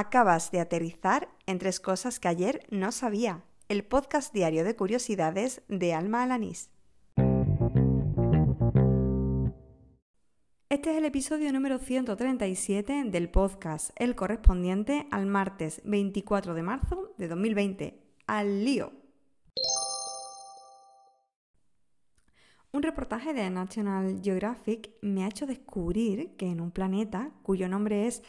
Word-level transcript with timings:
Acabas 0.00 0.52
de 0.52 0.60
aterrizar 0.60 1.28
en 1.46 1.58
tres 1.58 1.80
cosas 1.80 2.20
que 2.20 2.28
ayer 2.28 2.64
no 2.70 2.92
sabía. 2.92 3.42
El 3.68 3.82
podcast 3.82 4.32
diario 4.32 4.62
de 4.62 4.76
curiosidades 4.76 5.62
de 5.66 5.92
Alma 5.92 6.22
Alanís. 6.22 6.70
Este 10.68 10.92
es 10.92 10.98
el 10.98 11.04
episodio 11.04 11.52
número 11.52 11.80
137 11.80 13.06
del 13.06 13.28
podcast, 13.28 13.90
el 13.96 14.14
correspondiente 14.14 15.08
al 15.10 15.26
martes 15.26 15.82
24 15.84 16.54
de 16.54 16.62
marzo 16.62 17.12
de 17.18 17.26
2020. 17.26 18.00
¡Al 18.28 18.64
lío! 18.64 18.92
Un 22.70 22.84
reportaje 22.84 23.34
de 23.34 23.50
National 23.50 24.20
Geographic 24.22 24.92
me 25.02 25.24
ha 25.24 25.28
hecho 25.28 25.44
descubrir 25.44 26.36
que 26.36 26.46
en 26.46 26.60
un 26.60 26.70
planeta 26.70 27.32
cuyo 27.42 27.68
nombre 27.68 28.06
es 28.06 28.22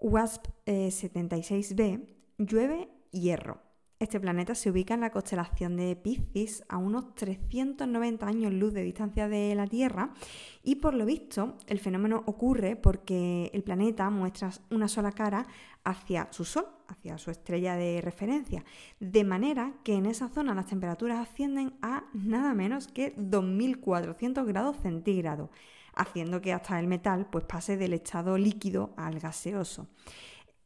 WASP-76b 0.00 1.80
eh, 1.80 2.00
llueve 2.38 2.88
hierro. 3.10 3.67
Este 4.00 4.20
planeta 4.20 4.54
se 4.54 4.70
ubica 4.70 4.94
en 4.94 5.00
la 5.00 5.10
constelación 5.10 5.76
de 5.76 5.96
Piscis 5.96 6.62
a 6.68 6.76
unos 6.76 7.16
390 7.16 8.28
años 8.28 8.52
luz 8.52 8.72
de 8.72 8.84
distancia 8.84 9.26
de 9.26 9.52
la 9.56 9.66
Tierra 9.66 10.14
y 10.62 10.76
por 10.76 10.94
lo 10.94 11.04
visto 11.04 11.56
el 11.66 11.80
fenómeno 11.80 12.22
ocurre 12.26 12.76
porque 12.76 13.50
el 13.52 13.64
planeta 13.64 14.08
muestra 14.08 14.52
una 14.70 14.86
sola 14.86 15.10
cara 15.10 15.48
hacia 15.82 16.28
su 16.30 16.44
Sol, 16.44 16.66
hacia 16.86 17.18
su 17.18 17.32
estrella 17.32 17.74
de 17.74 18.00
referencia, 18.00 18.64
de 19.00 19.24
manera 19.24 19.74
que 19.82 19.94
en 19.94 20.06
esa 20.06 20.28
zona 20.28 20.54
las 20.54 20.66
temperaturas 20.66 21.18
ascienden 21.18 21.74
a 21.82 22.04
nada 22.12 22.54
menos 22.54 22.86
que 22.86 23.14
2400 23.16 24.46
grados 24.46 24.76
centígrados 24.76 25.50
haciendo 25.98 26.40
que 26.40 26.52
hasta 26.52 26.78
el 26.78 26.86
metal 26.86 27.26
pues, 27.26 27.44
pase 27.44 27.76
del 27.76 27.94
estado 27.94 28.38
líquido 28.38 28.94
al 28.96 29.18
gaseoso. 29.18 29.88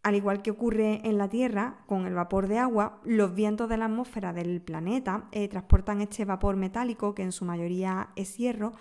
Al 0.02 0.16
igual 0.16 0.42
que 0.42 0.51
ocurre 0.51 1.01
en 1.05 1.16
la 1.16 1.29
Tierra 1.29 1.77
con 1.87 2.06
el 2.06 2.15
vapor 2.15 2.48
de 2.48 2.59
agua, 2.59 3.01
los 3.05 3.34
vientos 3.34 3.69
de 3.69 3.77
la 3.77 3.84
atmósfera 3.84 4.32
del 4.32 4.60
planeta 4.60 5.29
eh, 5.30 5.46
transportan 5.46 6.01
este 6.01 6.24
vapor 6.24 6.57
metálico, 6.57 7.15
que 7.15 7.23
en 7.23 7.30
su 7.30 7.45
mayoría 7.45 8.09
es 8.16 8.37
hierro, 8.37 8.73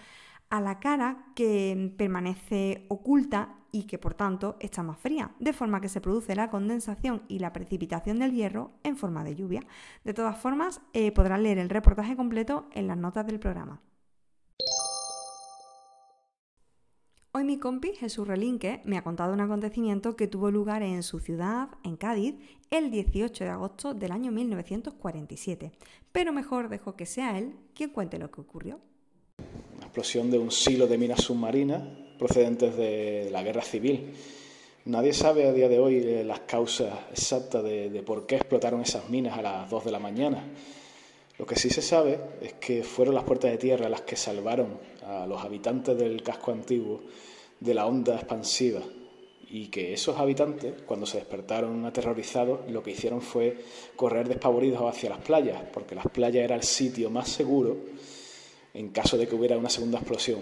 a 0.49 0.59
la 0.61 0.79
cara 0.79 1.25
que 1.35 1.93
permanece 1.95 2.85
oculta 2.89 3.55
y 3.71 3.83
que 3.83 3.99
por 3.99 4.15
tanto 4.15 4.57
está 4.59 4.81
más 4.81 4.97
fría, 4.97 5.31
de 5.39 5.53
forma 5.53 5.79
que 5.79 5.89
se 5.89 6.01
produce 6.01 6.35
la 6.35 6.49
condensación 6.49 7.21
y 7.27 7.37
la 7.39 7.53
precipitación 7.53 8.19
del 8.19 8.33
hierro 8.33 8.71
en 8.83 8.97
forma 8.97 9.23
de 9.23 9.35
lluvia. 9.35 9.61
De 10.03 10.13
todas 10.15 10.37
formas, 10.37 10.81
eh, 10.93 11.11
podrán 11.11 11.43
leer 11.43 11.59
el 11.59 11.69
reportaje 11.69 12.15
completo 12.15 12.67
en 12.73 12.87
las 12.87 12.97
notas 12.97 13.27
del 13.27 13.39
programa. 13.39 13.79
Hoy 17.33 17.45
mi 17.45 17.57
compi 17.57 17.93
Jesús 17.93 18.27
Relinque 18.27 18.81
me 18.83 18.97
ha 18.97 19.05
contado 19.05 19.31
un 19.31 19.39
acontecimiento 19.39 20.17
que 20.17 20.27
tuvo 20.27 20.51
lugar 20.51 20.83
en 20.83 21.01
su 21.01 21.21
ciudad, 21.21 21.69
en 21.85 21.95
Cádiz, 21.95 22.35
el 22.71 22.91
18 22.91 23.45
de 23.45 23.49
agosto 23.49 23.93
del 23.93 24.11
año 24.11 24.33
1947. 24.33 25.71
Pero 26.11 26.33
mejor 26.33 26.67
dejo 26.67 26.97
que 26.97 27.05
sea 27.05 27.37
él 27.37 27.53
quien 27.73 27.91
cuente 27.91 28.19
lo 28.19 28.29
que 28.31 28.41
ocurrió. 28.41 28.81
La 29.79 29.85
explosión 29.85 30.29
de 30.29 30.39
un 30.39 30.51
silo 30.51 30.87
de 30.87 30.97
minas 30.97 31.21
submarinas 31.21 31.81
procedentes 32.19 32.75
de 32.75 33.29
la 33.31 33.43
guerra 33.43 33.61
civil. 33.61 34.11
Nadie 34.83 35.13
sabe 35.13 35.47
a 35.47 35.53
día 35.53 35.69
de 35.69 35.79
hoy 35.79 35.99
eh, 35.99 36.25
las 36.25 36.41
causas 36.41 36.93
exactas 37.11 37.63
de, 37.63 37.89
de 37.89 38.03
por 38.03 38.25
qué 38.25 38.35
explotaron 38.35 38.81
esas 38.81 39.09
minas 39.09 39.37
a 39.37 39.41
las 39.41 39.69
2 39.69 39.85
de 39.85 39.91
la 39.93 39.99
mañana. 39.99 40.43
Lo 41.41 41.47
que 41.47 41.55
sí 41.55 41.71
se 41.71 41.81
sabe 41.81 42.19
es 42.39 42.53
que 42.53 42.83
fueron 42.83 43.15
las 43.15 43.23
puertas 43.23 43.49
de 43.49 43.57
tierra 43.57 43.89
las 43.89 44.01
que 44.01 44.15
salvaron 44.15 44.77
a 45.03 45.25
los 45.25 45.41
habitantes 45.41 45.97
del 45.97 46.21
casco 46.21 46.51
antiguo 46.51 47.01
de 47.59 47.73
la 47.73 47.87
onda 47.87 48.13
expansiva 48.13 48.81
y 49.49 49.69
que 49.69 49.91
esos 49.91 50.19
habitantes, 50.19 50.83
cuando 50.85 51.07
se 51.07 51.17
despertaron 51.17 51.83
aterrorizados, 51.83 52.69
lo 52.69 52.83
que 52.83 52.91
hicieron 52.91 53.23
fue 53.23 53.57
correr 53.95 54.27
despavoridos 54.27 54.83
hacia 54.83 55.09
las 55.09 55.17
playas, 55.17 55.63
porque 55.73 55.95
las 55.95 56.05
playas 56.09 56.43
era 56.43 56.53
el 56.53 56.61
sitio 56.61 57.09
más 57.09 57.27
seguro 57.29 57.75
en 58.75 58.89
caso 58.89 59.17
de 59.17 59.27
que 59.27 59.33
hubiera 59.33 59.57
una 59.57 59.71
segunda 59.71 59.97
explosión, 59.97 60.41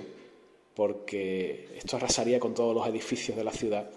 porque 0.76 1.70
esto 1.78 1.96
arrasaría 1.96 2.42
con 2.42 2.54
todos 2.54 2.76
los 2.76 2.86
edificios 2.86 3.38
de 3.38 3.46
la 3.46 3.54
ciudad 3.54 3.90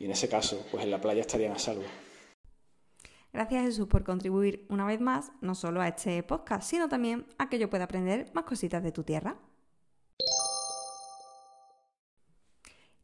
y 0.00 0.06
en 0.06 0.10
ese 0.10 0.28
caso, 0.28 0.66
pues 0.72 0.82
en 0.82 0.90
la 0.90 1.00
playa 1.00 1.20
estarían 1.20 1.52
a 1.52 1.60
salvo. 1.60 1.84
Gracias 3.32 3.62
Jesús 3.64 3.86
por 3.86 4.02
contribuir 4.02 4.66
una 4.68 4.84
vez 4.84 5.00
más, 5.00 5.32
no 5.40 5.54
solo 5.54 5.80
a 5.80 5.88
este 5.88 6.22
podcast, 6.22 6.68
sino 6.68 6.88
también 6.88 7.26
a 7.38 7.48
que 7.48 7.58
yo 7.58 7.70
pueda 7.70 7.84
aprender 7.84 8.30
más 8.34 8.44
cositas 8.44 8.82
de 8.82 8.90
tu 8.90 9.04
tierra. 9.04 9.36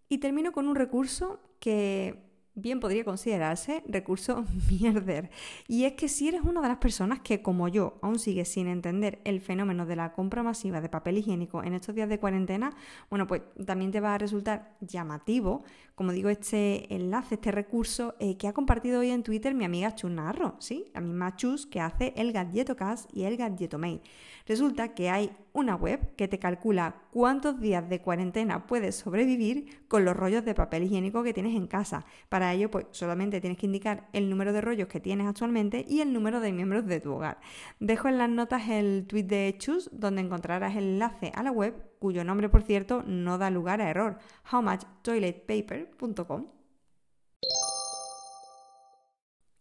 Y 0.08 0.18
termino 0.18 0.52
con 0.52 0.68
un 0.68 0.74
recurso 0.76 1.40
que 1.60 2.26
bien 2.56 2.80
podría 2.80 3.04
considerarse 3.04 3.84
recurso 3.86 4.44
mierder. 4.70 5.30
Y 5.68 5.84
es 5.84 5.92
que 5.92 6.08
si 6.08 6.28
eres 6.28 6.40
una 6.42 6.60
de 6.62 6.68
las 6.68 6.78
personas 6.78 7.20
que, 7.20 7.42
como 7.42 7.68
yo, 7.68 7.98
aún 8.02 8.18
sigues 8.18 8.48
sin 8.48 8.66
entender 8.66 9.20
el 9.24 9.40
fenómeno 9.40 9.86
de 9.86 9.94
la 9.94 10.12
compra 10.12 10.42
masiva 10.42 10.80
de 10.80 10.88
papel 10.88 11.18
higiénico 11.18 11.62
en 11.62 11.74
estos 11.74 11.94
días 11.94 12.08
de 12.08 12.18
cuarentena, 12.18 12.74
bueno, 13.10 13.26
pues 13.26 13.42
también 13.64 13.92
te 13.92 14.00
va 14.00 14.14
a 14.14 14.18
resultar 14.18 14.74
llamativo, 14.80 15.62
como 15.94 16.12
digo, 16.12 16.28
este 16.30 16.92
enlace, 16.94 17.36
este 17.36 17.52
recurso 17.52 18.16
eh, 18.18 18.36
que 18.36 18.48
ha 18.48 18.52
compartido 18.52 19.00
hoy 19.00 19.10
en 19.10 19.22
Twitter 19.22 19.54
mi 19.54 19.64
amiga 19.64 19.94
Chus 19.94 20.10
Narro, 20.10 20.56
¿sí? 20.58 20.90
La 20.94 21.00
misma 21.00 21.36
Chus 21.36 21.66
que 21.66 21.80
hace 21.80 22.12
el 22.16 22.32
Gadgetocast 22.32 23.14
y 23.14 23.24
el 23.24 23.36
Gadgetomail. 23.36 24.00
Resulta 24.46 24.94
que 24.94 25.10
hay 25.10 25.30
una 25.56 25.74
web 25.74 26.14
que 26.16 26.28
te 26.28 26.38
calcula 26.38 26.96
cuántos 27.10 27.58
días 27.60 27.88
de 27.88 28.02
cuarentena 28.02 28.66
puedes 28.66 28.96
sobrevivir 28.96 29.86
con 29.88 30.04
los 30.04 30.14
rollos 30.14 30.44
de 30.44 30.54
papel 30.54 30.82
higiénico 30.82 31.22
que 31.22 31.32
tienes 31.32 31.56
en 31.56 31.66
casa. 31.66 32.04
Para 32.28 32.52
ello, 32.52 32.70
pues 32.70 32.84
solamente 32.90 33.40
tienes 33.40 33.58
que 33.58 33.64
indicar 33.64 34.06
el 34.12 34.28
número 34.28 34.52
de 34.52 34.60
rollos 34.60 34.86
que 34.86 35.00
tienes 35.00 35.26
actualmente 35.26 35.86
y 35.88 36.02
el 36.02 36.12
número 36.12 36.40
de 36.40 36.52
miembros 36.52 36.84
de 36.84 37.00
tu 37.00 37.14
hogar. 37.14 37.40
Dejo 37.80 38.08
en 38.08 38.18
las 38.18 38.28
notas 38.28 38.68
el 38.68 39.06
tweet 39.06 39.24
de 39.24 39.54
Chus, 39.56 39.88
donde 39.92 40.20
encontrarás 40.20 40.76
el 40.76 40.84
enlace 40.84 41.32
a 41.34 41.42
la 41.42 41.52
web, 41.52 41.74
cuyo 42.00 42.22
nombre, 42.22 42.50
por 42.50 42.62
cierto, 42.62 43.02
no 43.06 43.38
da 43.38 43.48
lugar 43.48 43.80
a 43.80 43.88
error, 43.88 44.18
howmuchtoiletpaper.com. 44.52 46.55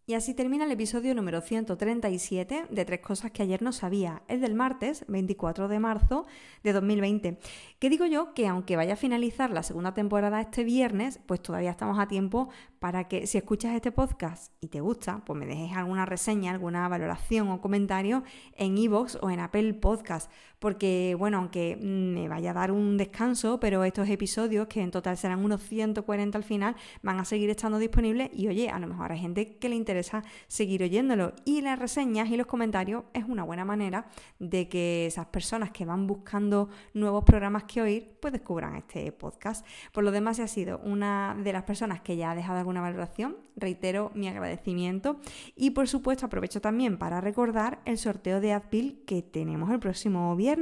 Y 0.08 0.14
así 0.14 0.36
termina 0.36 0.66
el 0.66 0.72
episodio 0.72 1.16
número 1.16 1.42
137 1.42 2.68
de 2.70 2.86
Tres 2.86 3.00
Cosas 3.00 3.32
que 3.32 3.42
ayer 3.42 3.64
no 3.64 3.72
sabía, 3.72 4.22
el 4.28 4.40
del 4.40 4.54
martes 4.54 5.04
24 5.08 5.68
de 5.68 5.80
marzo 5.80 6.28
de 6.62 6.74
2020. 6.74 7.40
Que 7.80 7.90
digo 7.90 8.06
yo 8.06 8.36
que 8.36 8.48
aunque 8.48 8.76
vaya 8.76 8.94
a 8.94 8.98
finalizar 8.98 9.50
la 9.50 9.64
segunda 9.64 9.96
temporada 9.96 10.42
este 10.42 10.64
viernes, 10.64 11.20
pues 11.26 11.42
todavía 11.42 11.72
estamos 11.72 11.98
a 11.98 12.08
tiempo 12.08 12.50
para 12.78 13.08
que 13.08 13.26
si 13.26 13.40
escuchas 13.40 13.74
este 13.74 13.92
podcast 13.92 14.54
y 14.62 14.68
te 14.68 14.80
gusta, 14.80 15.26
pues 15.26 15.40
me 15.40 15.48
dejes 15.48 15.76
alguna 15.76 16.06
reseña, 16.06 16.52
alguna 16.52 16.88
valoración 16.88 17.50
o 17.50 17.60
comentario 17.60 18.24
en 18.58 18.78
iVoox 18.78 19.18
o 19.24 19.32
en 19.32 19.40
Apple 19.40 19.74
Podcast. 19.74 20.30
Porque, 20.66 21.16
bueno, 21.20 21.38
aunque 21.38 21.78
me 21.80 22.28
vaya 22.28 22.50
a 22.50 22.54
dar 22.56 22.72
un 22.72 22.98
descanso, 22.98 23.60
pero 23.60 23.84
estos 23.84 24.10
episodios, 24.10 24.66
que 24.66 24.82
en 24.82 24.90
total 24.90 25.16
serán 25.16 25.46
unos 25.46 25.62
140 25.62 26.36
al 26.36 26.44
final, 26.44 26.76
van 27.04 27.20
a 27.20 27.24
seguir 27.24 27.52
estando 27.52 27.78
disponibles 27.78 28.32
y 28.34 28.48
oye, 28.48 28.72
a 28.72 28.80
lo 28.80 28.88
mejor 28.88 29.12
hay 29.12 29.20
gente 29.20 29.58
que 29.58 29.70
le 29.70 29.76
interesa 29.76 30.24
seguir 30.48 30.82
oyéndolo. 30.82 31.34
Y 31.46 31.62
las 31.62 31.78
reseñas 31.78 32.32
y 32.32 32.36
los 32.36 32.48
comentarios 32.48 33.04
es 33.14 33.26
una 33.26 33.44
buena 33.44 33.64
manera 33.64 34.08
de 34.40 34.68
que 34.68 35.06
esas 35.06 35.28
personas 35.28 35.70
que 35.70 35.86
van 35.86 36.08
buscando 36.08 36.70
nuevos 36.96 37.24
programas 37.26 37.66
que 37.66 37.84
oír, 37.84 38.18
pues 38.20 38.34
descubran 38.34 38.76
este 38.76 39.12
podcast. 39.12 39.64
Por 39.94 40.04
lo 40.04 40.10
demás, 40.10 40.38
si 40.38 40.42
ha 40.42 40.48
sido 40.48 40.80
una 40.80 41.38
de 41.44 41.54
las 41.54 41.62
personas 41.62 42.02
que 42.02 42.18
ya 42.18 42.32
ha 42.32 42.36
dejado 42.36 42.58
alguna 42.58 42.82
valoración, 42.82 43.38
reitero 43.56 44.12
mi 44.16 44.28
agradecimiento 44.28 45.20
y 45.56 45.70
por 45.70 45.88
supuesto 45.88 46.26
aprovecho 46.26 46.60
también 46.60 46.98
para 46.98 47.22
recordar 47.22 47.80
el 47.86 48.00
sorteo 48.00 48.42
de 48.42 48.52
Adpil 48.52 49.04
que 49.06 49.22
tenemos 49.22 49.70
el 49.70 49.80
próximo 49.80 50.36
viernes. 50.36 50.55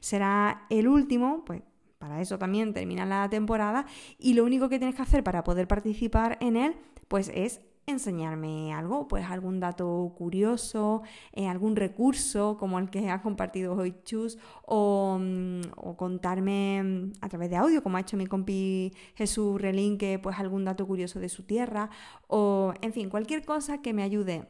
Será 0.00 0.66
el 0.70 0.88
último, 0.88 1.44
pues 1.44 1.62
para 1.98 2.20
eso 2.20 2.38
también 2.38 2.72
termina 2.72 3.04
la 3.04 3.28
temporada 3.28 3.84
y 4.18 4.32
lo 4.32 4.44
único 4.44 4.68
que 4.68 4.78
tienes 4.78 4.96
que 4.96 5.02
hacer 5.02 5.22
para 5.22 5.44
poder 5.44 5.68
participar 5.68 6.38
en 6.40 6.56
él 6.56 6.76
pues 7.08 7.30
es 7.34 7.60
enseñarme 7.86 8.72
algo, 8.72 9.08
pues 9.08 9.26
algún 9.26 9.60
dato 9.60 10.14
curioso, 10.16 11.02
eh, 11.32 11.48
algún 11.48 11.76
recurso 11.76 12.56
como 12.56 12.78
el 12.78 12.88
que 12.88 13.10
ha 13.10 13.20
compartido 13.20 13.74
hoy 13.74 13.96
Chus, 14.04 14.38
o, 14.64 15.18
mm, 15.20 15.60
o, 15.76 15.96
contarme 15.96 16.82
mm, 16.82 17.12
a 17.20 17.28
través 17.28 17.50
de 17.50 17.56
audio, 17.56 17.82
como 17.82 17.96
ha 17.96 18.00
hecho 18.00 18.16
mi 18.16 18.26
compi 18.26 18.92
Jesús 19.16 19.60
Relinque, 19.60 20.18
pues 20.18 20.38
algún 20.38 20.64
dato 20.64 20.86
curioso 20.86 21.18
de 21.20 21.28
su 21.28 21.42
tierra, 21.42 21.90
o 22.28 22.72
en 22.80 22.92
fin, 22.92 23.10
cualquier 23.10 23.44
cosa 23.44 23.82
que 23.82 23.92
me 23.92 24.02
ayude 24.02 24.46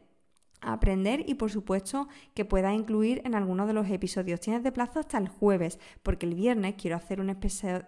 aprender 0.61 1.25
y 1.27 1.35
por 1.35 1.51
supuesto 1.51 2.09
que 2.35 2.45
pueda 2.45 2.73
incluir 2.73 3.23
en 3.25 3.35
alguno 3.35 3.67
de 3.67 3.73
los 3.73 3.89
episodios. 3.89 4.41
Tienes 4.41 4.62
de 4.62 4.73
plazo 4.73 5.01
hasta 5.01 5.19
el 5.19 5.29
jueves, 5.29 5.79
porque 6.03 6.27
el 6.27 6.35
viernes 6.35 6.75
quiero 6.77 6.97
hacer 6.97 7.21
un, 7.21 7.37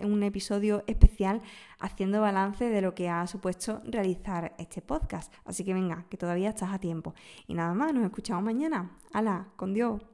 un, 0.04 0.22
episodio 0.22 0.84
especial 0.86 1.42
haciendo 1.78 2.20
balance 2.20 2.64
de 2.64 2.80
lo 2.80 2.94
que 2.94 3.08
ha 3.08 3.26
supuesto 3.26 3.82
realizar 3.84 4.54
este 4.58 4.82
podcast. 4.82 5.32
Así 5.44 5.64
que 5.64 5.74
venga, 5.74 6.06
que 6.08 6.16
todavía 6.16 6.50
estás 6.50 6.72
a 6.72 6.78
tiempo. 6.78 7.14
Y 7.46 7.54
nada 7.54 7.74
más, 7.74 7.92
nos 7.92 8.04
escuchamos 8.04 8.44
mañana. 8.44 8.96
¡Hala! 9.12 9.48
¡Con 9.56 9.74
Dios! 9.74 10.11